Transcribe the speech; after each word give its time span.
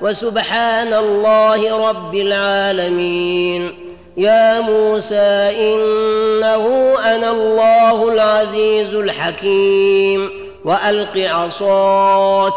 وسبحان 0.00 0.94
الله 0.94 1.88
رب 1.88 2.14
العالمين. 2.14 3.74
يا 4.16 4.60
موسى 4.60 5.50
إنه 5.60 6.94
أنا 7.14 7.30
الله 7.30 8.08
العزيز 8.08 8.94
الحكيم. 8.94 10.30
وألق 10.64 11.16
عصاك. 11.16 12.52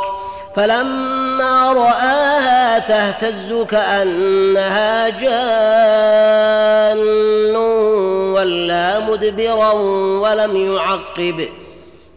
فلما 0.56 1.74
رآها 1.74 2.80
تهتز 2.80 3.54
كأنها 3.70 5.10
جان. 5.10 6.98
ولا 8.36 9.00
مدبرا 9.00 9.72
ولم 10.22 10.76
يعقب. 10.76 11.48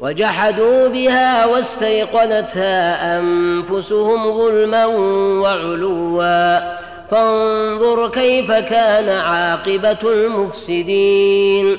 وجحدوا 0.00 0.88
بها 0.88 1.46
واستيقنتها 1.46 3.18
أنفسهم 3.18 4.38
ظلما 4.38 4.86
وعلوا. 5.42 6.78
فانظر 7.10 8.08
كيف 8.08 8.52
كان 8.52 9.08
عاقبة 9.08 9.98
المفسدين. 10.04 11.78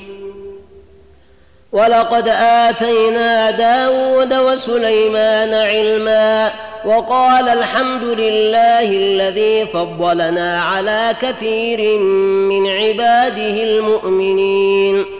ولقد 1.72 2.28
آتينا 2.28 3.50
داود 3.50 4.34
وسليمان 4.34 5.54
علما 5.54 6.52
وقال 6.84 7.48
الحمد 7.48 8.02
لله 8.02 8.82
الذي 8.82 9.66
فضلنا 9.66 10.62
على 10.62 11.16
كثير 11.20 11.98
من 11.98 12.66
عباده 12.66 13.62
المؤمنين. 13.62 15.19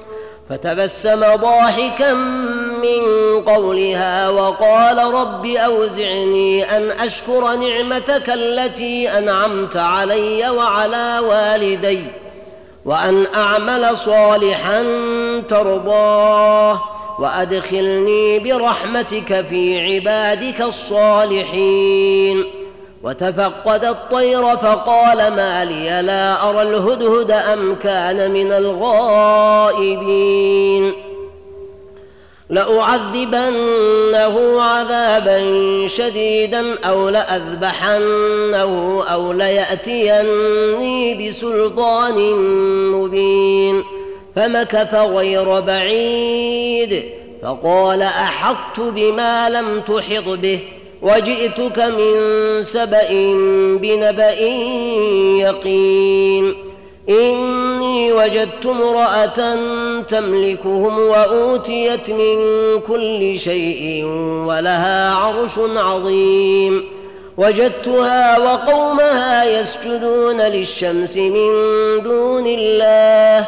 فتبسم 0.51 1.19
ضاحكا 1.35 2.13
من 2.83 3.01
قولها 3.45 4.29
وقال 4.29 5.13
رب 5.13 5.45
أوزعني 5.45 6.77
أن 6.77 6.91
أشكر 6.91 7.55
نعمتك 7.55 8.29
التي 8.29 9.17
أنعمت 9.17 9.77
علي 9.77 10.49
وعلى 10.49 11.19
والدي 11.19 12.03
وأن 12.85 13.25
أعمل 13.35 13.97
صالحا 13.97 14.81
ترضاه 15.49 16.81
وأدخلني 17.19 18.39
برحمتك 18.39 19.45
في 19.49 19.93
عبادك 19.93 20.61
الصالحين 20.61 22.45
وتفقد 23.03 23.85
الطير 23.85 24.57
فقال 24.57 25.17
ما 25.35 25.65
لي 25.65 26.01
لا 26.01 26.49
أرى 26.49 26.61
الهدهد 26.61 27.31
أم 27.31 27.75
كان 27.75 28.31
من 28.31 28.51
الغائبين. 28.51 30.13
لأعذبنه 32.49 33.55
عذابا 34.61 35.41
شديدا 35.87 36.79
أو 36.79 37.09
لأذبحنه 37.09 39.03
أو 39.11 39.33
ليأتيني 39.33 41.27
بسلطان 41.27 42.35
مبين. 42.91 43.83
فمكث 44.35 44.95
غير 44.95 45.59
بعيد 45.59 47.03
فقال 47.43 48.01
أحطت 48.01 48.79
بما 48.79 49.49
لم 49.49 49.81
تحط 49.81 50.27
به. 50.27 50.59
وجئتك 51.01 51.79
من 51.79 52.13
سبأ 52.61 53.09
بنبأ 53.81 54.39
يقين. 55.41 56.55
إني 57.09 58.13
وجدت 58.13 58.65
امرأة 58.65 59.55
تملكهم 60.01 60.99
وأوتيت 60.99 62.11
من 62.11 62.37
كل 62.87 63.39
شيء 63.39 64.05
ولها 64.45 65.13
عرش 65.13 65.59
عظيم. 65.59 66.83
وجدتها 67.37 68.39
وقومها 68.39 69.59
يسجدون 69.59 70.41
للشمس 70.41 71.17
من 71.17 71.51
دون 72.03 72.47
الله. 72.47 73.47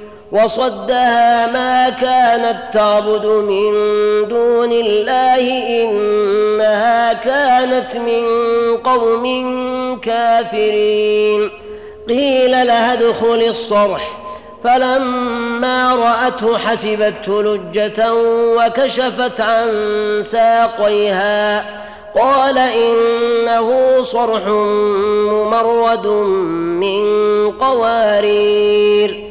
وصدها 0.31 1.51
ما 1.51 1.89
كانت 1.89 2.73
تعبد 2.73 3.25
من 3.25 3.71
دون 4.27 4.71
الله 4.71 5.39
إنها 5.83 7.13
كانت 7.13 7.97
من 7.97 8.25
قوم 8.77 9.25
كافرين. 9.99 11.49
قيل 12.09 12.51
لها 12.51 12.93
ادخل 12.93 13.43
الصرح. 13.47 14.17
فلما 14.63 15.95
رأته 15.95 16.57
حسبته 16.57 17.43
لجة 17.43 18.13
وكشفت 18.57 19.41
عن 19.41 19.67
ساقيها. 20.21 21.65
قال 22.19 22.57
إنه 22.57 23.97
صرح 24.03 24.47
ممرد 25.27 26.07
من 26.81 27.05
قوارير. 27.51 29.30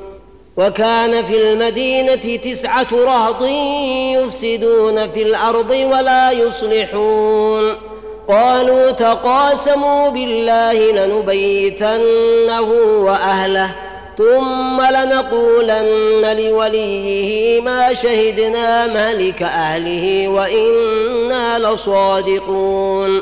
وكان 0.57 1.25
في 1.25 1.51
المدينة 1.51 2.35
تسعة 2.35 2.87
رهط 2.91 3.41
يفسدون 4.17 5.11
في 5.11 5.21
الأرض 5.23 5.69
ولا 5.69 6.31
يصلحون. 6.31 7.77
قالوا 8.29 8.91
تقاسموا 8.91 10.09
بالله 10.09 10.91
لنبيتنه 10.91 12.61
وأهله 12.99 13.75
ثم 14.17 14.81
لنقولن 14.81 16.37
لوليه 16.37 17.61
ما 17.61 17.93
شهدنا 17.93 18.87
مهلك 18.87 19.43
أهله 19.43 20.27
وإنا 20.27 21.59
لصادقون. 21.59 23.21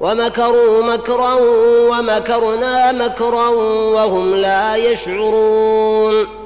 ومكروا 0.00 0.82
مكرا 0.82 1.34
ومكرنا 1.90 2.92
مكرا 2.92 3.48
وهم 3.94 4.34
لا 4.34 4.76
يشعرون. 4.76 6.45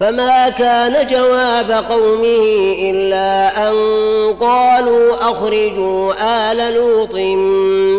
فما 0.00 0.48
كان 0.48 1.06
جواب 1.06 1.84
قومه 1.90 2.74
إلا 2.80 3.70
أن 3.70 3.74
قالوا 4.40 5.14
أخرجوا 5.14 6.12
آل 6.20 6.74
لوط 6.74 7.14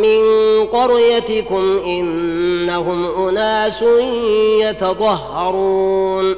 من 0.06 0.24
قريتكم 0.66 1.80
إنهم 1.86 3.28
أناس 3.28 3.82
يتطهرون. 4.60 6.36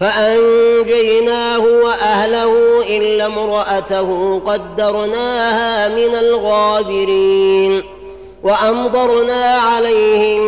فأنجيناه 0.00 1.58
وأهله 1.58 2.82
إلا 2.96 3.26
امرأته 3.26 4.40
قدرناها 4.46 5.88
من 5.88 6.14
الغابرين 6.14 7.82
وأمطرنا 8.42 9.54
عليهم 9.54 10.40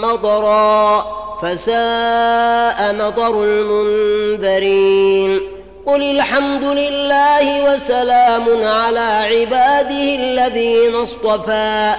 مطرًا 0.00 1.25
فساء 1.42 2.94
مطر 2.94 3.44
المنذرين. 3.44 5.40
قل 5.86 6.02
الحمد 6.02 6.64
لله 6.64 7.74
وسلام 7.74 8.44
على 8.62 9.28
عباده 9.30 10.14
الذين 10.14 10.94
اصطفى. 10.94 11.94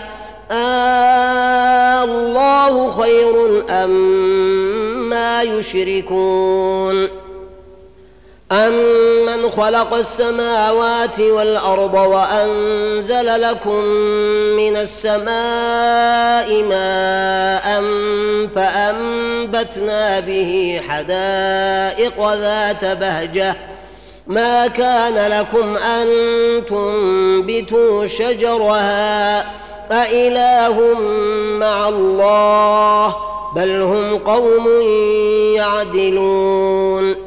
آه 0.52 2.04
الله 2.04 2.92
خير 3.02 3.64
أم 3.70 3.90
ما 5.10 5.42
يشركون. 5.42 7.27
أمن 8.52 9.50
خلق 9.50 9.94
السماوات 9.94 11.20
والأرض 11.22 11.94
وأنزل 11.94 13.42
لكم 13.42 13.84
من 14.58 14.78
السماء 14.78 16.64
ماء 16.64 17.84
فأنبتنا 18.56 20.20
به 20.20 20.82
حدائق 20.88 22.34
ذات 22.34 22.86
بهجة 22.86 23.56
ما 24.28 24.68
كان 24.68 25.32
لكم 25.32 25.78
أن 25.78 26.08
تنبتوا 26.66 28.06
شجرها 28.06 29.40
أإله 29.92 30.94
مع 31.60 31.90
الله 31.90 33.16
بل 33.56 33.82
هم 33.82 34.18
قوم 34.18 34.68
يعدلون 35.56 37.27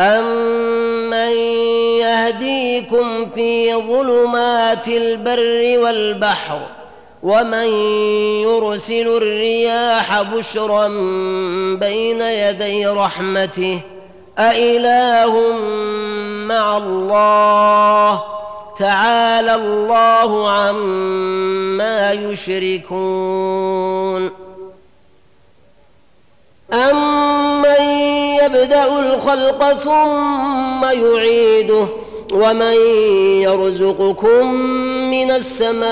أمن 0.00 1.36
يهديكم 2.00 3.30
في 3.30 3.74
ظلمات 3.74 4.88
البر 4.88 5.78
والبحر 5.78 6.60
ومن 7.22 7.68
يرسل 8.42 9.08
الرياح 9.16 10.22
بشرا 10.22 10.88
بين 11.80 12.20
يدي 12.20 12.86
رحمته 12.86 13.80
أإله 14.38 15.52
مع 16.46 16.76
الله 16.76 18.22
تعالى 18.78 19.54
الله 19.54 20.50
عما 20.50 22.12
يشركون 22.12 23.50
أمن 26.72 28.19
يبدأ 28.44 28.98
الخلق 28.98 29.72
ثم 29.84 30.84
يعيده 30.84 31.86
ومن 32.32 32.74
يرزقكم 33.42 34.54
من 35.10 35.30
السماء 35.30 35.86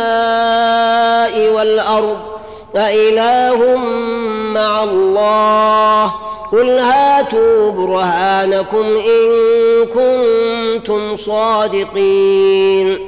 والأرض 1.54 2.16
أإله 2.76 3.76
مع 4.54 4.82
الله 4.82 6.12
قل 6.52 6.78
هاتوا 6.78 7.70
برهانكم 7.70 8.86
إن 8.96 9.28
كنتم 9.86 11.16
صادقين 11.16 13.07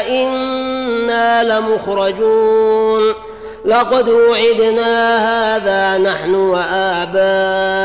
أئنا 0.00 1.44
لمخرجون 1.44 3.14
لقد 3.64 4.08
وعدنا 4.08 5.16
هذا 5.56 5.98
نحن 5.98 6.34
وآباؤنا 6.34 7.82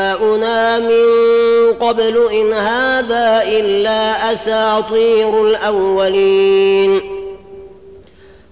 من 0.78 1.06
قبل 1.80 2.28
إن 2.32 2.52
هذا 2.52 3.42
إلا 3.46 4.32
أساطير 4.32 5.46
الأولين 5.46 7.21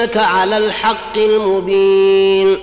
إنك 0.00 0.16
على 0.16 0.56
الحق 0.56 1.18
المبين. 1.18 2.58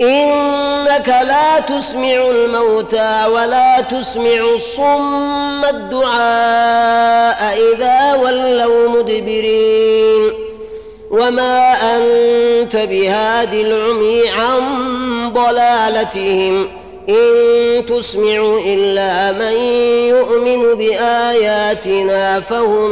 إنك 0.00 1.08
لا 1.08 1.60
تسمع 1.60 2.30
الموتى 2.30 3.26
ولا 3.32 3.80
تسمع 3.80 4.54
الصم 4.54 5.64
الدعاء 5.64 7.58
إذا 7.58 8.14
ولوا 8.14 8.88
مدبرين. 8.88 10.32
وما 11.10 11.72
أنت 11.96 12.76
بهاد 12.76 13.54
العمي 13.54 14.28
عن 14.28 14.62
ضلالتهم. 15.32 16.68
إن 17.08 17.86
تسمع 17.86 18.60
إلا 18.66 19.32
من 19.32 19.56
يؤمن 20.08 20.74
بآياتنا 20.74 22.40
فهم 22.40 22.90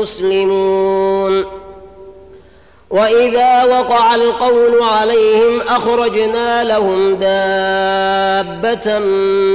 مسلمون. 0.00 1.57
وإذا 2.90 3.64
وقع 3.64 4.14
القول 4.14 4.82
عليهم 4.82 5.60
أخرجنا 5.60 6.64
لهم 6.64 7.14
دابة 7.14 8.98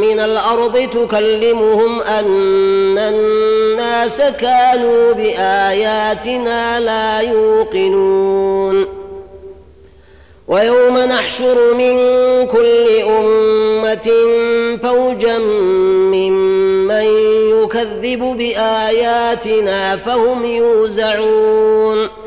من 0.04 0.20
الأرض 0.20 0.78
تكلمهم 0.78 2.02
أن 2.02 2.98
الناس 2.98 4.22
كانوا 4.22 5.14
بآياتنا 5.14 6.80
لا 6.80 7.20
يوقنون. 7.20 8.86
ويوم 10.48 10.98
نحشر 10.98 11.74
من 11.74 11.96
كل 12.48 12.88
أمة 13.20 14.12
فوجا 14.84 15.38
ممن 16.14 17.06
يكذب 17.64 18.20
بآياتنا 18.38 19.98
فهم 19.98 20.46
يوزعون. 20.46 22.23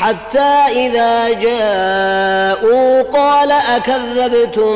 حتى 0.00 0.62
إذا 0.68 1.28
جاءوا 1.28 3.02
قال 3.02 3.52
أكذبتم 3.52 4.74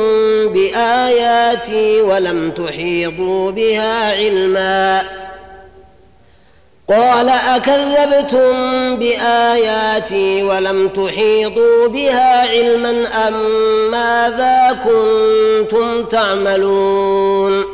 بآياتي 0.48 2.02
ولم 2.02 2.50
تحيطوا 2.50 3.50
بها 3.50 4.12
علما. 4.12 5.02
قال 6.88 7.28
أكذبتم 7.28 8.52
بآياتي 8.96 10.42
ولم 10.42 10.88
تحيطوا 10.88 11.88
بها 11.88 12.48
علما 12.48 13.28
أم 13.28 13.34
ماذا 13.90 14.78
كنتم 14.84 16.04
تعملون؟ 16.04 17.73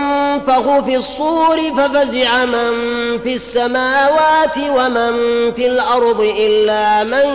ينفخ 0.41 0.79
في 0.85 0.95
الصور 0.95 1.61
ففزع 1.77 2.45
من 2.45 2.71
في 3.19 3.33
السماوات 3.33 4.57
ومن 4.57 5.13
في 5.53 5.67
الأرض 5.67 6.33
إلا 6.37 7.03
من 7.03 7.25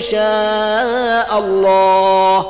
شاء 0.00 1.38
الله. 1.38 2.46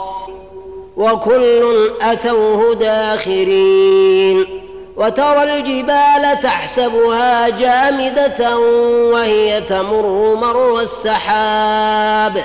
وكل 0.97 1.91
أتوه 2.01 2.75
داخرين. 2.75 4.63
وترى 4.97 5.43
الجبال 5.43 6.41
تحسبها 6.43 7.49
جامدة 7.49 8.59
وهي 9.13 9.61
تمر 9.61 10.35
مر 10.35 10.81
السحاب. 10.81 12.45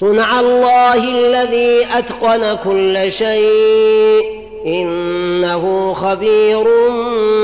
صنع 0.00 0.40
الله 0.40 0.94
الذي 0.94 1.86
أتقن 1.98 2.54
كل 2.64 3.12
شيء. 3.12 4.43
إنه 4.66 5.94
خبير 5.94 6.64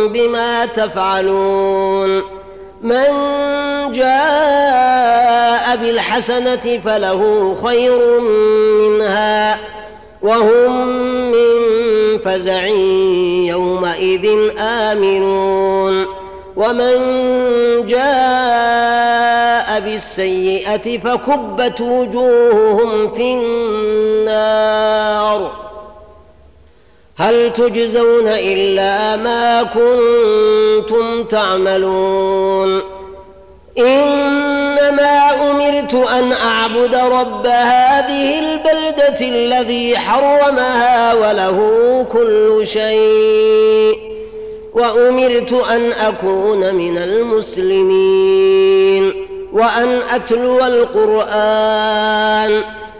بما 0.06 0.66
تفعلون. 0.66 2.22
من 2.82 3.06
جاء 3.92 5.76
بالحسنة 5.76 6.80
فله 6.84 7.56
خير 7.64 8.20
منها 8.80 9.58
وهم 10.22 10.86
من 11.30 11.78
فزع 12.24 12.66
يومئذ 13.46 14.50
آمنون. 14.58 16.06
ومن 16.56 16.96
جاء 17.86 19.80
بالسيئة 19.80 20.98
فكبت 20.98 21.80
وجوههم 21.80 23.14
في 23.14 23.34
النار. 23.34 24.70
هل 27.20 27.52
تجزون 27.52 28.28
إلا 28.28 29.16
ما 29.16 29.62
كنتم 29.62 31.24
تعملون؟ 31.24 32.80
إنما 33.78 35.50
أمرت 35.50 35.94
أن 35.94 36.32
أعبد 36.32 36.94
رب 36.94 37.46
هذه 37.46 38.38
البلدة 38.38 39.20
الذي 39.20 39.98
حرمها 39.98 41.14
وله 41.14 41.58
كل 42.12 42.60
شيء 42.66 43.98
وأمرت 44.74 45.52
أن 45.52 45.92
أكون 45.92 46.74
من 46.74 46.98
المسلمين 46.98 48.50
وأن 49.52 50.00
أتلو 50.14 50.66
القرآن. 50.66 52.62